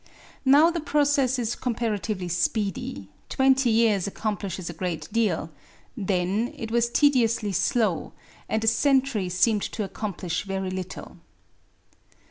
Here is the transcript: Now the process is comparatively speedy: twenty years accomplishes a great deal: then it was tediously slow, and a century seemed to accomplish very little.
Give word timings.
Now 0.45 0.71
the 0.71 0.79
process 0.79 1.37
is 1.37 1.53
comparatively 1.53 2.27
speedy: 2.27 3.07
twenty 3.29 3.69
years 3.69 4.07
accomplishes 4.07 4.67
a 4.67 4.73
great 4.73 5.07
deal: 5.13 5.51
then 5.95 6.55
it 6.57 6.71
was 6.71 6.89
tediously 6.89 7.51
slow, 7.51 8.13
and 8.49 8.63
a 8.63 8.67
century 8.67 9.29
seemed 9.29 9.61
to 9.61 9.83
accomplish 9.83 10.43
very 10.43 10.71
little. 10.71 11.17